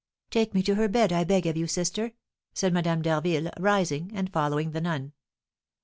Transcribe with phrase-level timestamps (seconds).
[0.31, 2.13] "Take me to her bed, I beg of you, sister,"
[2.55, 5.13] said Madame d'Harville, rising and following the nun.